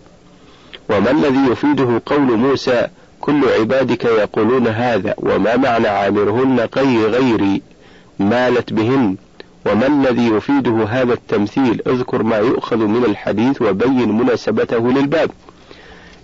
[0.90, 2.88] وما الذي يفيده قول موسى
[3.22, 7.62] كل عبادك يقولون هذا وما معنى عامرهن قي غيري
[8.20, 9.16] مالت بهن؟
[9.66, 15.32] وما الذي يفيده هذا التمثيل؟ اذكر ما يؤخذ من الحديث وبين مناسبته للباب.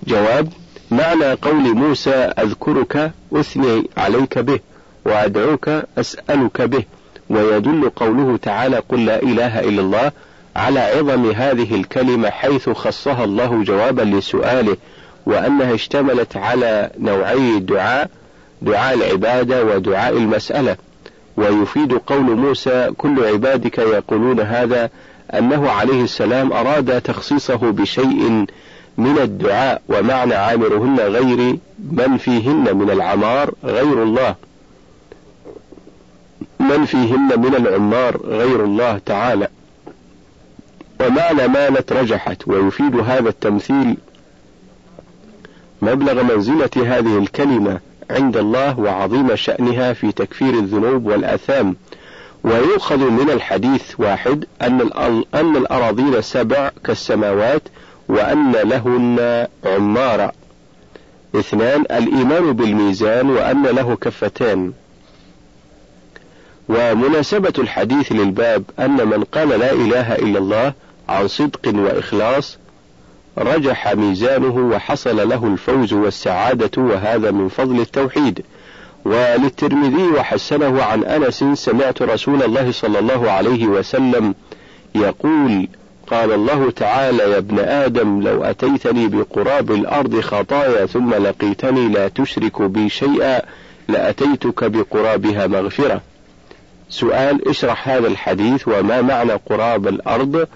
[0.07, 0.49] جواب
[0.91, 4.59] معنى قول موسى أذكرك أثني عليك به
[5.05, 6.83] وأدعوك أسألك به.
[7.29, 10.11] ويدل قوله تعالى قل لا إله إلا الله
[10.55, 14.77] على عظم هذه الكلمة حيث خصها الله جوابا لسؤاله
[15.25, 18.09] وأنها اشتملت على نوعي الدعاء
[18.61, 20.77] دعاء العبادة ودعاء المسألة.
[21.37, 24.89] ويفيد قول موسى كل عبادك يقولون هذا
[25.33, 28.45] أنه عليه السلام أراد تخصيصه بشيء
[28.97, 31.57] من الدعاء ومعنى عامرهن غير
[31.91, 34.35] من فيهن من العمار غير الله.
[36.59, 39.47] من فيهن من العمار غير الله تعالى.
[40.99, 43.97] ومعنى مالت رجحت ويفيد هذا التمثيل
[45.81, 47.79] مبلغ منزلة هذه الكلمة.
[48.11, 51.75] عند الله وعظيم شأنها في تكفير الذنوب والآثام.
[52.43, 54.89] ويؤخذ من الحديث واحد أن
[55.33, 57.61] أن الأراضين سبع كالسماوات
[58.09, 60.31] وأن لهن عمارة.
[61.35, 64.73] اثنان الإيمان بالميزان وأن له كفتان.
[66.69, 70.73] ومناسبة الحديث للباب أن من قال لا إله إلا الله
[71.09, 72.57] عن صدق وإخلاص
[73.37, 78.45] رجح ميزانه وحصل له الفوز والسعادة وهذا من فضل التوحيد.
[79.05, 84.35] وللترمذي وحسنه عن أنس سمعت رسول الله صلى الله عليه وسلم
[84.95, 85.67] يقول
[86.07, 92.61] قال الله تعالى يا ابن آدم لو أتيتني بقراب الأرض خطايا ثم لقيتني لا تشرك
[92.61, 93.41] بي شيئا
[93.87, 96.01] لأتيتك بقرابها مغفرة.
[96.89, 100.47] سؤال اشرح هذا الحديث وما معنى قراب الأرض؟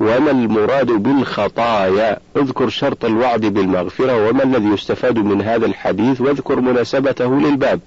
[0.00, 7.40] وما المراد بالخطايا؟ اذكر شرط الوعد بالمغفرة وما الذي يستفاد من هذا الحديث؟ واذكر مناسبته
[7.40, 7.80] للباب.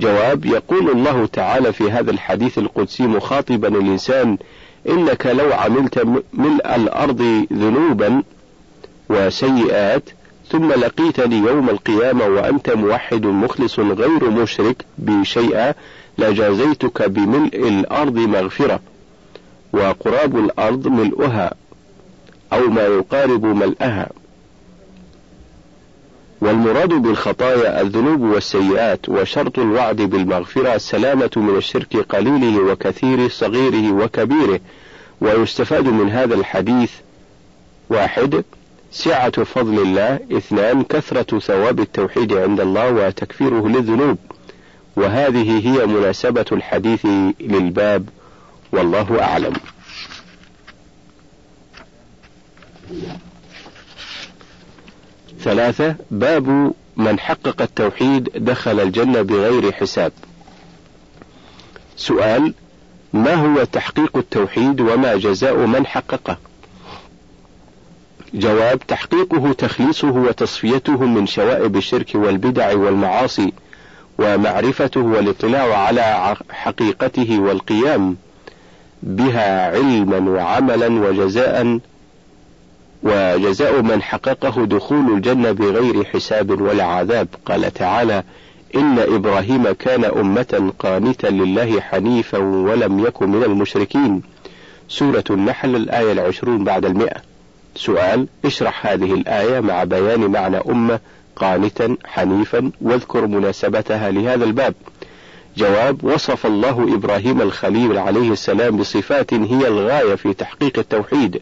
[0.00, 4.38] جواب يقول الله تعالى في هذا الحديث القدسي مخاطبا الإنسان
[4.88, 8.22] إنك لو عملت ملء الأرض ذنوبا
[9.10, 10.02] وسيئات
[10.50, 15.74] ثم لقيتني يوم القيامة وأنت موحد مخلص غير مشرك بشيئا
[16.18, 18.80] لجازيتك بملء الأرض مغفرة.
[19.78, 21.54] وقراب الأرض ملؤها
[22.52, 24.08] أو ما يقارب ملئها
[26.40, 34.60] والمراد بالخطايا الذنوب والسيئات وشرط الوعد بالمغفرة السلامة من الشرك قليله وكثيره صغيره وكبيره.
[35.20, 36.90] ويستفاد من هذا الحديث
[37.90, 38.44] واحد
[38.90, 40.18] سعة فضل الله.
[40.32, 44.18] اثنان كثرة ثواب التوحيد عند الله وتكفيره للذنوب.
[44.96, 47.06] وهذه هي مناسبة الحديث
[47.40, 48.08] للباب
[48.72, 49.52] والله أعلم.
[55.40, 60.12] ثلاثة باب من حقق التوحيد دخل الجنة بغير حساب.
[61.96, 62.54] سؤال
[63.12, 66.36] ما هو تحقيق التوحيد وما جزاء من حققه؟
[68.34, 73.52] جواب تحقيقه تخليصه وتصفيته من شوائب الشرك والبدع والمعاصي
[74.18, 78.16] ومعرفته والاطلاع على حقيقته والقيام.
[79.02, 81.78] بها علما وعملا وجزاء
[83.02, 87.28] وجزاء من حققه دخول الجنة بغير حساب ولا عذاب.
[87.46, 88.22] قال تعالى
[88.74, 94.22] إن إبراهيم كان أمة قانتا لله حنيفا ولم يكن من المشركين.
[94.88, 97.16] سورة النحل الآية العشرون بعد المئة.
[97.74, 101.00] سؤال اشرح هذه الآية مع بيان معنى أمة
[101.36, 104.74] قانتا حنيفا واذكر مناسبتها لهذا الباب.
[105.58, 111.40] جواب وصف الله إبراهيم الخليل عليه السلام بصفات هي الغاية في تحقيق التوحيد.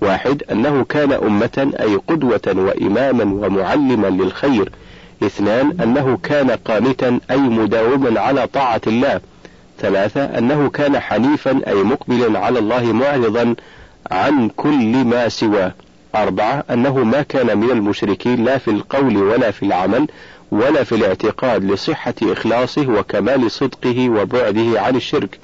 [0.00, 4.72] واحد أنه كان أمة أي قدوة وإماما ومعلما للخير.
[5.22, 9.20] اثنان أنه كان قانتا أي مداوما على طاعة الله.
[9.78, 13.54] ثلاثة أنه كان حنيفا أي مقبلا على الله معرضا
[14.10, 15.72] عن كل ما سواه.
[16.14, 20.06] أربعة أنه ما كان من المشركين لا في القول ولا في العمل
[20.50, 25.38] ولا في الاعتقاد لصحة إخلاصه وكمال صدقه وبعده عن الشرك.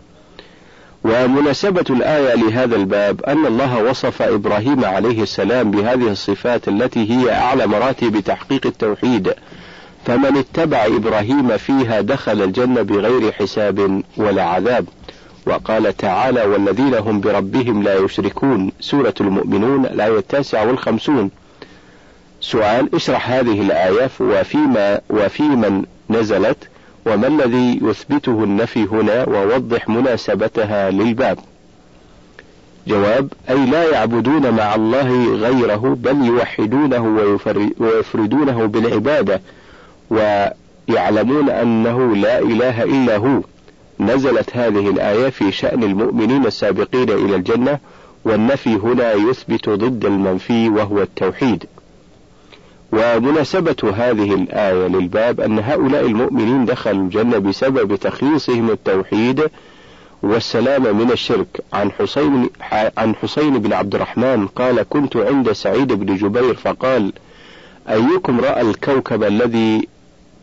[1.05, 7.67] ومناسبة الآية لهذا الباب أن الله وصف إبراهيم عليه السلام بهذه الصفات التي هي أعلى
[7.67, 9.35] مراتب تحقيق التوحيد.
[10.07, 14.87] فمن اتبع إبراهيم فيها دخل الجنة بغير حساب ولا عذاب.
[15.49, 21.31] وقال تعالى والذين هم بربهم لا يشركون سورة المؤمنون الآية التاسعة والخمسون.
[22.41, 26.57] سؤال اشرح هذه الآية وفيما وفي من نزلت
[27.07, 31.39] وما الذي يثبته النفي هنا ووضح مناسبتها للباب؟
[32.87, 37.33] جواب أي لا يعبدون مع الله غيره بل يوحدونه
[37.81, 39.41] ويفردونه بالعبادة
[40.11, 43.41] ويعلمون أنه لا إله إلا هو.
[44.01, 47.79] نزلت هذه الآية في شأن المؤمنين السابقين إلى الجنة
[48.25, 51.65] والنفي هنا يثبت ضد المنفي وهو التوحيد.
[52.93, 59.51] ومناسبة هذه الآية للباب أن هؤلاء المؤمنين دخلوا الجنة بسبب تخليصهم التوحيد
[60.23, 61.61] والسلام من الشرك.
[61.73, 62.51] عن حسين
[62.99, 67.13] عن حسين بن عبد الرحمن قال كنت عند سعيد بن جبير فقال
[67.89, 69.89] أيكم رأى الكوكب الذي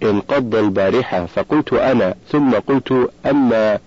[0.03, 3.79] انقض البارحة فقلت أنا ثم قلت أما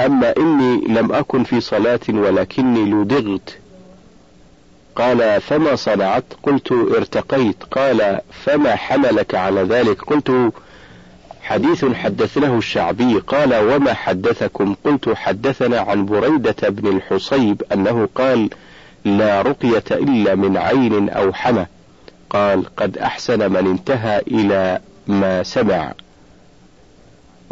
[0.00, 3.58] أما إني لم أكن في صلاة ولكني لدغت
[4.96, 7.56] قال فما صنعت؟ قلت ارتقيت.
[7.70, 10.52] قال فما حملك على ذلك؟ قلت
[11.42, 13.18] حديث حدثناه الشعبي.
[13.18, 18.50] قال وما حدثكم؟ قلت حدثنا عن بريدة بن الحصيب أنه قال
[19.04, 21.66] لا رقية إلا من عين أو حمى.
[22.32, 25.92] قال قد أحسن من انتهى إلى ما سمع.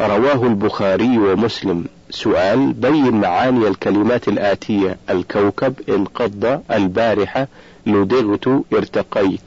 [0.01, 1.85] رواه البخاري ومسلم.
[2.09, 7.47] سؤال بين معاني الكلمات الآتية الكوكب انقض البارحة
[7.85, 9.41] لدغت ارتقيت.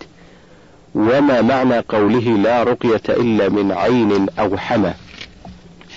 [0.95, 4.95] وما معنى قوله لا رقية إلا من عين أو حمى؟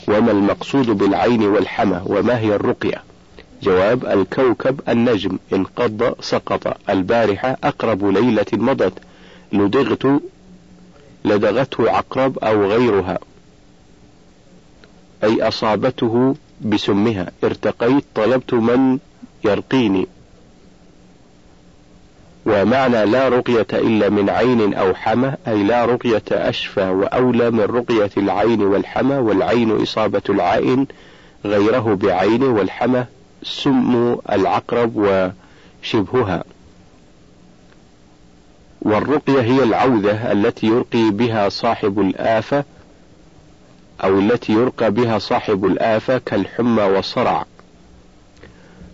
[0.08, 3.04] وما المقصود بالعين والحمى؟ وما هي الرقية؟
[3.64, 5.38] جواب الكوكب النجم.
[5.54, 6.78] انقض سقط.
[6.90, 8.94] البارحة أقرب ليلة مضت.
[9.54, 10.22] لدغت
[11.26, 13.20] لدغته عقرب أو غيرها
[15.24, 17.32] أي أصابته بسمها.
[17.44, 19.00] ارتقيت طلبت من
[19.46, 20.08] يرقيني.
[22.46, 28.10] ومعنى لا رقية إلا من عين أو حمى أي لا رقية أشفى وأولى من رقية
[28.18, 30.88] العين والحمى والعين إصابة العائن
[31.46, 33.06] غيره بعين والحمى
[33.44, 34.92] سم العقرب
[35.84, 36.44] وشبهها.
[38.82, 42.64] والرقية هي العوذة التي يرقي بها صاحب الآفة
[44.04, 47.46] أو التي يرقى بها صاحب الآفة كالحمى والصرع.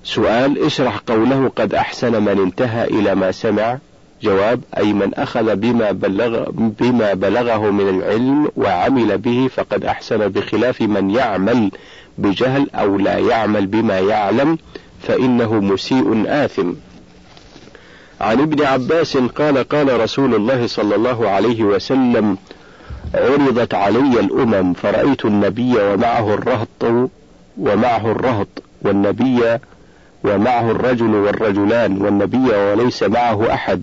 [0.04, 3.78] سؤال اشرح قوله قد أحسن من انتهى إلى ما سمع.
[4.24, 10.82] جواب أي من أخذ بما بلغ بما بلغه من العلم وعمل به فقد أحسن بخلاف
[10.82, 11.72] من يعمل
[12.18, 14.58] بجهل أو لا يعمل بما يعلم
[15.02, 16.74] فإنه مسيء آثم.
[18.24, 22.38] عن ابن عباس قال قال رسول الله صلى الله عليه وسلم
[23.16, 27.08] عرضت علي الأمم فرأيت النبي ومعه الرهط
[27.58, 28.48] ومعه الرهط
[28.82, 29.58] والنبي
[30.24, 33.82] ومعه الرجل والرجلان والنبي وليس معه أحد.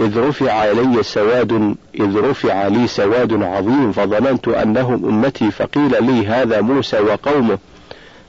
[0.00, 6.60] إذ رفع علي سواد إذ رفع لي سواد عظيم فظننت أنهم أمتي فقيل لي هذا
[6.60, 7.58] موسى وقومه.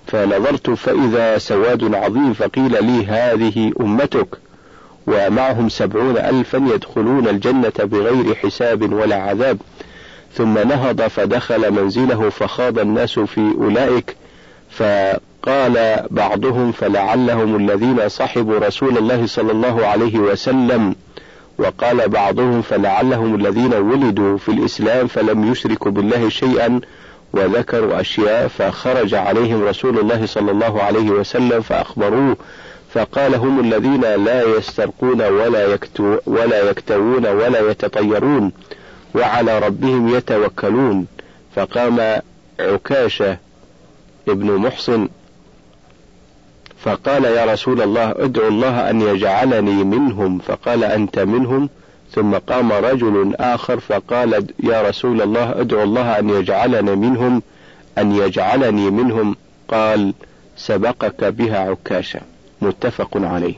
[0.08, 4.51] فنظرت فإذا سواد عظيم فقيل لي هذه أمتك.
[5.08, 9.58] ومعهم سبعون ألفا يدخلون الجنة بغير حساب ولا عذاب.
[10.34, 14.16] ثم نهض فدخل منزله فخاض الناس في أولئك.
[14.70, 20.96] فقال بعضهم فلعلهم الذين صحبوا رسول الله صلى الله عليه وسلم.
[21.58, 26.82] وقال بعضهم فلعلهم الذين ولدوا في الإسلام فلم يشركوا بالله شيئا
[27.34, 32.38] وذكروا أشياء فخرج عليهم رسول الله صلى الله عليه وسلم فأخبروه.
[32.94, 38.52] فقال هم الذين لا يسترقون ولا يكتو ولا يكتوون ولا يتطيرون
[39.16, 41.08] وعلى ربهم يتوكلون.
[41.56, 42.22] فقام
[42.60, 43.38] عكاشة
[44.28, 45.10] ابن محصن
[46.78, 50.40] فقال يا رسول الله ادعو الله أن يجعلني منهم.
[50.40, 51.70] فقال أنت منهم؟
[52.12, 57.42] ثم قام رجل آخر فقال يا رسول الله ادعو الله أن يجعلني منهم
[57.98, 59.36] أن يجعلني منهم.
[59.68, 60.14] قال
[60.58, 62.31] سبقك بها عكاشة.
[62.62, 63.54] متفق عليه.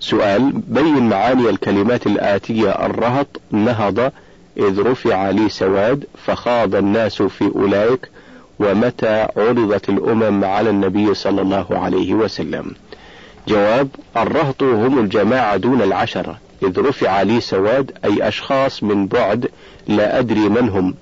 [0.00, 4.12] سؤال بين معاني الكلمات الآتية الرهط نهض
[4.56, 8.08] إذ رفع لي سواد فخاض الناس في أولئك
[8.58, 12.74] ومتى عرضت الأمم على النبي صلى الله عليه وسلم؟
[13.48, 16.38] جواب الرهط هم الجماعة دون العشرة.
[16.62, 19.50] إذ رفع لي سواد أي أشخاص من بعد
[19.88, 20.94] لا أدري من هم.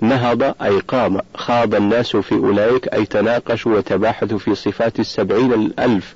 [0.00, 6.14] نهض أي قام خاض الناس في أولئك أي تناقشوا وتباحثوا في صفات السبعين الألف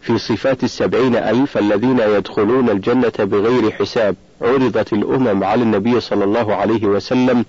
[0.00, 4.16] في صفات السبعين ألف الذين يدخلون الجنة بغير حساب.
[4.42, 7.44] عرضت الأمم على النبي صلى الله عليه وسلم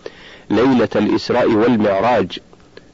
[0.49, 2.39] ليلة الإسراء والمعراج.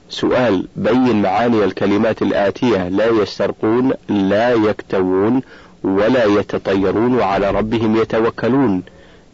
[0.09, 5.41] سؤال بين معاني الكلمات الآتية لا يسترقون لا يكتوون
[5.83, 8.83] ولا يتطيرون وعلى ربهم يتوكلون.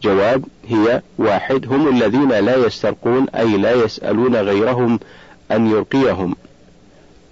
[0.02, 5.00] جواب هي واحد هم الذين لا يسترقون أي لا يسألون غيرهم
[5.52, 6.36] أن يرقيهم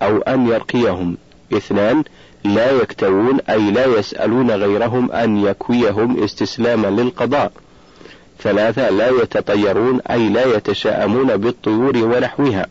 [0.03, 1.17] أو أن يرقيهم.
[1.53, 2.05] اثنان
[2.45, 7.53] لا يكتوون أي لا يسألون غيرهم أن يكويهم استسلاما للقضاء.
[8.43, 12.67] ثلاثة لا يتطيرون أي لا يتشاءمون بالطيور ونحوها.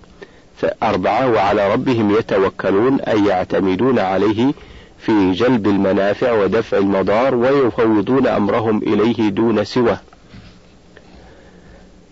[0.83, 4.53] أربعة وعلى ربهم يتوكلون أي يعتمدون عليه
[4.99, 9.99] في جلب المنافع ودفع المضار ويفوضون أمرهم إليه دون سواه.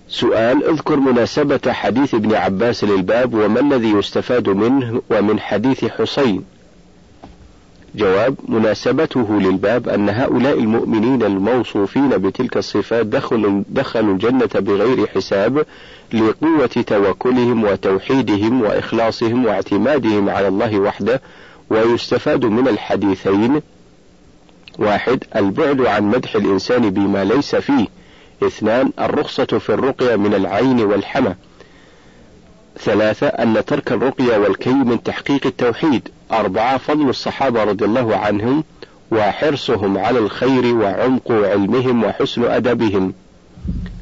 [0.09, 6.43] سؤال اذكر مناسبة حديث ابن عباس للباب وما الذي يستفاد منه ومن حديث حسين؟
[7.95, 15.65] جواب مناسبته للباب أن هؤلاء المؤمنين الموصوفين بتلك الصفات دخلوا, دخلوا الجنة بغير حساب
[16.13, 21.21] لقوة توكلهم وتوحيدهم وإخلاصهم واعتمادهم على الله وحده
[21.69, 23.61] ويستفاد من الحديثين.
[24.79, 27.87] واحد البعد عن مدح الإنسان بما ليس فيه.
[28.43, 31.35] اثنان الرخصة في الرقية من العين والحمى.
[32.79, 36.09] ثلاثة أن ترك الرقية والكي من تحقيق التوحيد.
[36.31, 38.63] أربعة فضل الصحابة رضي الله عنهم
[39.11, 43.13] وحرصهم على الخير وعمق علمهم وحسن أدبهم.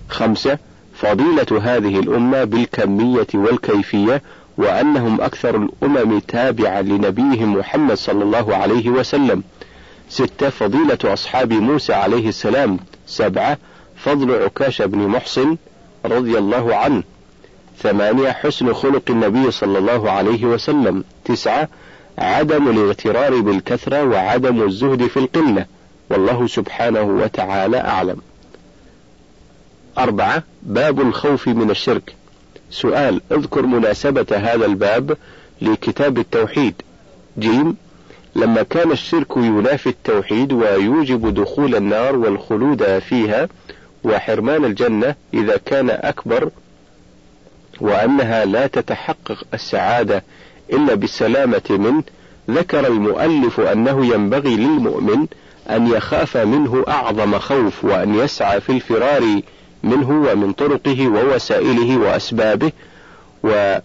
[0.10, 0.58] خمسة
[0.96, 4.22] فضيلة هذه الأمة بالكمية والكيفية
[4.58, 9.44] وأنهم أكثر الأمم تابعا لنبيهم محمد صلى الله عليه وسلم.
[10.10, 12.80] ستة فضيلة أصحاب موسى عليه السلام.
[13.08, 13.58] سبعة
[13.96, 15.58] فضل عكاش بن محصن
[16.06, 17.04] رضي الله عنه.
[17.78, 21.04] ثمانية حسن خلق النبي صلى الله عليه وسلم.
[21.26, 21.70] تسعة
[22.18, 25.66] عدم الاغترار بالكثرة وعدم الزهد في القلة.
[26.10, 28.18] والله سبحانه وتعالى أعلم.
[29.98, 32.16] أربعة باب الخوف من الشرك.
[32.70, 35.18] سؤال اذكر مناسبة هذا الباب
[35.62, 36.82] لكتاب التوحيد.
[37.40, 37.76] جيم
[38.36, 43.48] لما كان الشرك ينافي التوحيد ويوجب دخول النار والخلود فيها
[44.04, 46.50] وحرمان الجنة إذا كان أكبر
[47.82, 50.24] وأنها لا تتحقق السعادة
[50.74, 52.04] إلا بالسلامة منه
[52.50, 55.28] ذكر المؤلف أنه ينبغي للمؤمن
[55.70, 59.42] أن يخاف منه أعظم خوف وأن يسعى في الفرار
[59.86, 62.72] منه ومن طرقه ووسائله وأسبابه
[63.44, 63.82] وأن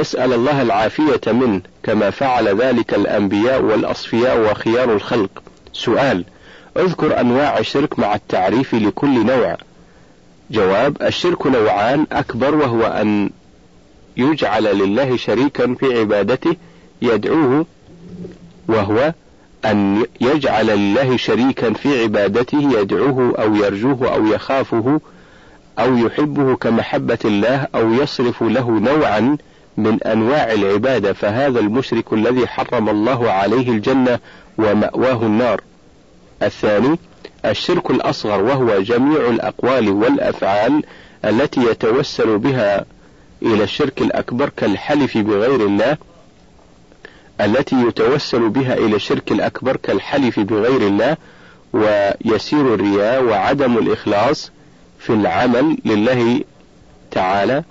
[0.00, 5.42] يسأل الله العافية منه كما فعل ذلك الأنبياء والأصفياء وخيار الخلق.
[5.72, 6.24] سؤال
[6.76, 9.56] اذكر أنواع الشرك مع التعريف لكل نوع.
[10.50, 13.30] جواب الشرك نوعان أكبر وهو أن
[14.16, 16.56] يجعل لله شريكا في عبادته
[17.02, 17.66] يدعوه
[18.68, 19.12] وهو
[19.64, 25.00] أن يجعل لله شريكا في عبادته يدعوه أو يرجوه أو يخافه
[25.78, 29.36] أو يحبه كمحبة الله أو يصرف له نوعا
[29.76, 34.18] من أنواع العبادة فهذا المشرك الذي حرم الله عليه الجنة
[34.58, 35.60] ومأواه النار.
[36.42, 36.98] الثاني
[37.44, 40.82] الشرك الأصغر وهو جميع الأقوال والأفعال
[41.24, 42.84] التي يتوسل بها
[43.42, 45.96] إلى الشرك الأكبر كالحلف بغير الله
[47.40, 51.16] التي يتوسل بها إلى الشرك الأكبر كالحلف بغير الله
[51.72, 54.50] ويسير الرياء وعدم الإخلاص
[55.00, 56.40] في العمل لله
[57.10, 57.64] تعالى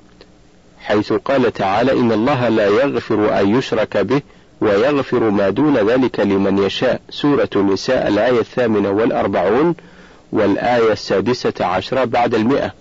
[0.80, 4.22] حيث قال تعالى إن الله لا يغفر أن يشرك به
[4.62, 7.02] ويغفر ما دون ذلك لمن يشاء.
[7.10, 9.76] سورة النساء الآية الثامنة والأربعون
[10.32, 12.74] والآية السادسة عشرة بعد المئة.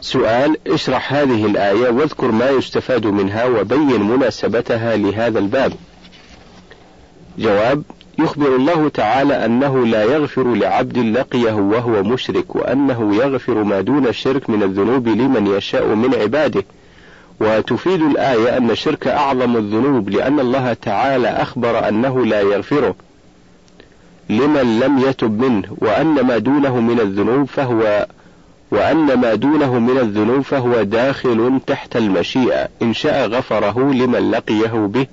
[0.00, 5.72] سؤال اشرح هذه الآية واذكر ما يستفاد منها وبين مناسبتها لهذا الباب.
[7.38, 7.82] جواب
[8.18, 14.50] يخبر الله تعالى أنه لا يغفر لعبد لقيه وهو مشرك وأنه يغفر ما دون الشرك
[14.50, 16.64] من الذنوب لمن يشاء من عباده.
[17.40, 22.94] وتفيد الآية أن الشرك أعظم الذنوب لأن الله تعالى أخبر أنه لا يغفره
[24.30, 28.06] لمن لم يتب منه وأن ما دونه من الذنوب فهو
[28.70, 35.06] وأن ما دونه من الذنوب فهو داخل تحت المشيئة إن شاء غفره لمن لقيه به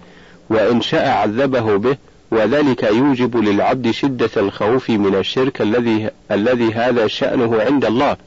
[0.49, 1.97] وإن شاء عذبه به
[2.31, 8.17] وذلك يوجب للعبد شدة الخوف من الشرك الذي الذي هذا شأنه عند الله.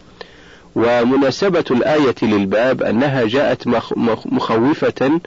[0.74, 3.68] ومناسبة الآية للباب أنها جاءت
[4.26, 5.20] مخوفة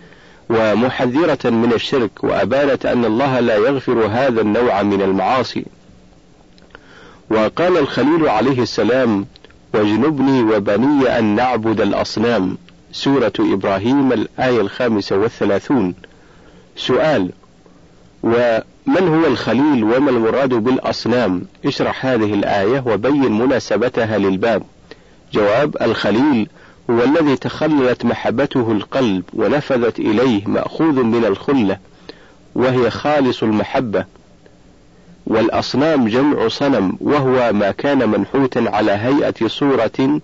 [0.49, 5.65] ومحذرة من الشرك وأبانت أن الله لا يغفر هذا النوع من المعاصي.
[7.30, 9.25] وقال الخليل عليه السلام
[9.73, 12.57] واجنبني وبني أن نعبد الأصنام.
[12.91, 15.95] سورة إبراهيم الآية الخامسة والثلاثون.
[16.75, 17.32] سؤال
[18.24, 24.63] ومن هو الخليل وما المراد بالأصنام؟ اشرح هذه الآية وبين مناسبتها للباب.
[25.34, 26.49] جواب الخليل
[26.89, 31.78] هو الذي تخللت محبته القلب ونفذت إليه مأخوذ من الخلة
[32.55, 34.05] وهي خالص المحبة.
[35.28, 40.22] والأصنام جمع صنم وهو ما كان منحوتا على هيئة صورة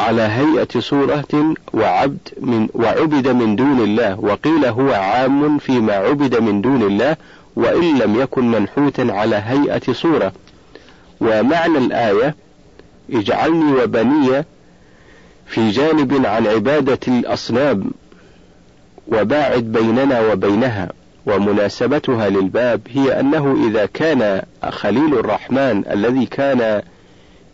[0.00, 6.60] على هيئة صورة وعبد من وعبد من دون الله وقيل هو عام فيما عبد من
[6.60, 7.16] دون الله
[7.56, 10.32] وإن لم يكن منحوتا على هيئة صورة.
[11.20, 12.34] ومعنى الآية
[13.12, 14.44] اجعلني وبني
[15.46, 17.90] في جانب عن عبادة الأصنام
[19.08, 20.88] وباعد بيننا وبينها
[21.26, 26.82] ومناسبتها للباب هي أنه إذا كان خليل الرحمن الذي كان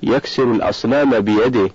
[0.02, 1.70] يكسر الأصنام بيده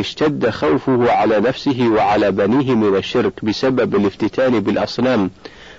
[0.00, 5.30] اشتد خوفه على نفسه وعلى بنيه من الشرك بسبب الافتتان بالأصنام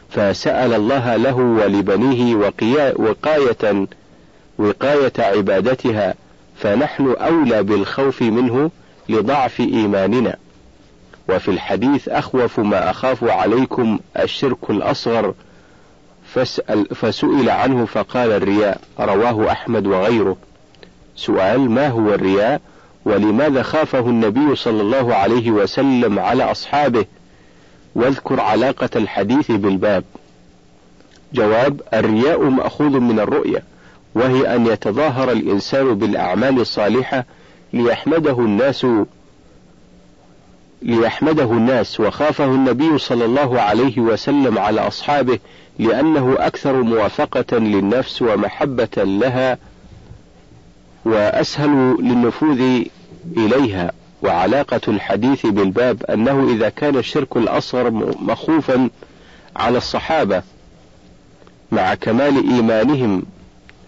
[0.10, 2.36] فسأل الله له ولبنيه
[2.98, 3.88] وقاية
[4.58, 6.14] وقاية عبادتها
[6.56, 8.72] فنحن أولى بالخوف منه
[9.10, 10.36] لضعف إيماننا.
[11.30, 15.34] وفي الحديث أخوف ما أخاف عليكم الشرك الأصغر
[16.34, 20.38] فسأل فسئل عنه فقال الرياء رواه أحمد وغيره.
[21.16, 22.62] سؤال ما هو الرياء؟
[23.06, 27.06] ولماذا خافه النبي صلى الله عليه وسلم على أصحابه؟
[27.96, 30.04] واذكر علاقة الحديث بالباب.
[31.34, 33.64] جواب الرياء مأخوذ من الرؤية
[34.16, 37.26] وهي أن يتظاهر الإنسان بالأعمال الصالحة
[37.74, 38.86] ليحمده الناس
[40.82, 42.00] ليحمده الناس.
[42.00, 45.40] وخافه النبي صلى الله عليه وسلم على أصحابه
[45.80, 49.58] لأنه أكثر موافقة للنفس ومحبة لها
[51.06, 52.84] وأسهل للنفوذ
[53.38, 53.92] إليها.
[54.24, 57.92] وعلاقة الحديث بالباب أنه إذا كان الشرك الأصغر
[58.22, 58.90] مخوفا
[59.56, 60.44] على الصحابة
[61.72, 63.24] مع كمال إيمانهم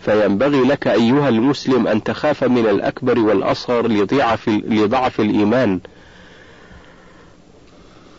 [0.02, 5.80] فينبغي لك أيها المسلم أن تخاف من الأكبر والأصغر لضعف, لضعف الإيمان.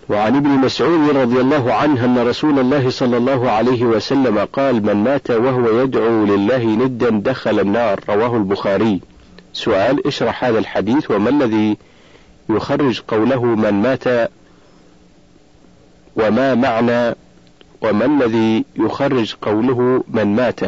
[0.08, 4.94] وعن ابن مسعود رضي الله عنه أن رسول الله صلى الله عليه وسلم قال من
[4.94, 8.00] مات وهو يدعو لله ندا دخل النار.
[8.08, 9.00] رواه البخاري.
[9.52, 11.76] سؤال اشرح هذا الحديث وما الذي
[12.50, 14.30] يخرج قوله من مات
[16.16, 17.14] وما معنى
[17.82, 20.60] وما الذي يخرج قوله من مات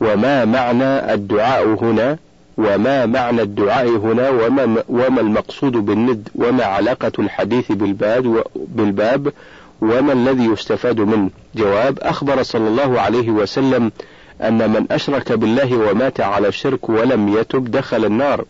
[0.00, 2.18] وما معنى الدعاء هنا؟
[2.58, 9.32] وما معنى الدعاء هنا؟ وما, وما المقصود بالند؟ وما علاقة الحديث بالباب, بالباب؟
[9.80, 13.92] وما الذي يستفاد منه؟ جواب أخبر صلى الله عليه وسلم
[14.40, 18.44] أن من أشرك بالله ومات على الشرك ولم يتب دخل النار.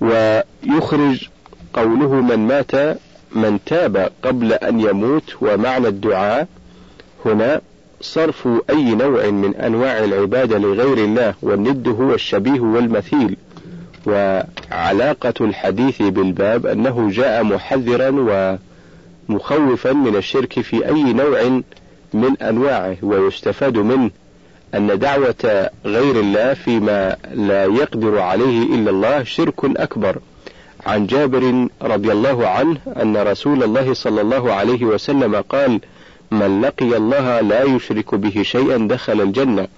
[0.00, 1.28] ويخرج
[1.72, 2.98] قوله من مات
[3.32, 5.36] من تاب قبل أن يموت.
[5.40, 6.48] ومعنى الدعاء
[7.24, 7.60] هنا
[8.04, 13.36] صرف أي نوع من أنواع العبادة لغير الله والند هو الشبيه والمثيل.
[14.06, 18.10] وعلاقة الحديث بالباب أنه جاء محذرا
[19.28, 21.60] ومخوفا من الشرك في أي نوع
[22.14, 24.10] من أنواعه ويستفاد منه
[24.74, 30.18] أن دعوة غير الله فيما لا يقدر عليه إلا الله شرك أكبر.
[30.86, 35.80] عن جابر رضي الله عنه أن رسول الله صلى الله عليه وسلم قال:
[36.34, 39.68] من لقي الله لا يشرك به شيئا دخل الجنة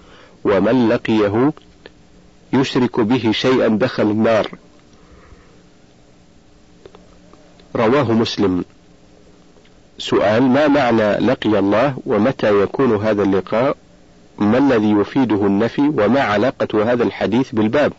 [0.43, 1.53] ومن لقيه
[2.53, 4.51] يشرك به شيئا دخل النار.
[7.75, 8.65] رواه مسلم.
[9.97, 13.77] سؤال ما معنى لقي الله ومتى يكون هذا اللقاء؟
[14.37, 17.93] ما الذي يفيده النفي وما علاقة هذا الحديث بالباب؟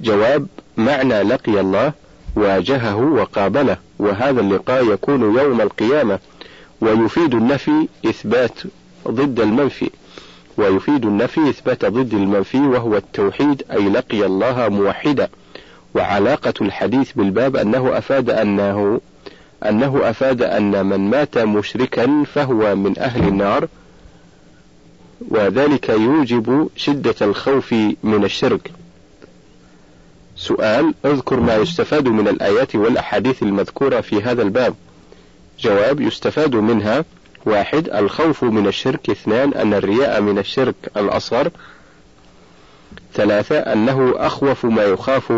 [0.00, 0.46] جواب
[0.76, 1.92] معنى لقي الله
[2.36, 6.18] واجهه وقابله وهذا اللقاء يكون يوم القيامة.
[6.82, 8.58] ويفيد النفي إثبات
[9.08, 9.90] ضد المنفي
[10.56, 15.28] ويفيد النفي إثبات ضد المنفي وهو التوحيد أي لقي الله موحدا
[15.94, 19.00] وعلاقة الحديث بالباب أنه أفاد أنه
[19.68, 23.68] أنه أفاد أن من مات مشركا فهو من أهل النار
[25.28, 27.72] وذلك يوجب شدة الخوف
[28.02, 28.70] من الشرك.
[30.36, 34.74] سؤال اذكر ما يستفاد من الآيات والأحاديث المذكورة في هذا الباب.
[35.62, 37.04] جواب يستفاد منها
[37.46, 41.50] واحد الخوف من الشرك اثنان أن الرياء من الشرك الأصغر
[43.14, 45.32] ثلاثة أنه أخوف ما يخاف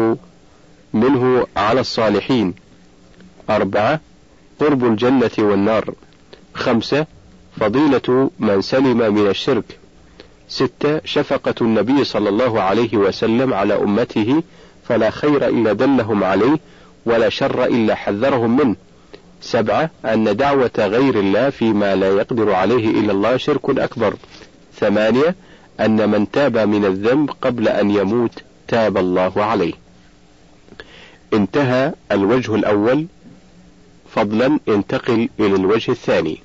[0.94, 2.54] منه على الصالحين
[3.50, 4.00] أربعة
[4.60, 5.94] قرب الجنة والنار
[6.54, 7.06] خمسة
[7.60, 9.64] فضيلة من سلم من الشرك
[10.48, 14.42] ستة شفقة النبي صلى الله عليه وسلم على أمته
[14.88, 16.58] فلا خير إلا دلهم عليه
[17.06, 18.76] ولا شر إلا حذرهم منه.
[19.40, 24.14] سبعة أن دعوة غير الله فيما لا يقدر عليه إلا الله شرك أكبر.
[24.80, 25.34] ثمانية
[25.80, 29.72] أن من تاب من الذنب قبل أن يموت تاب الله عليه.
[31.32, 33.06] انتهى الوجه الأول.
[34.14, 36.40] فضلا انتقل إلى الوجه الثاني.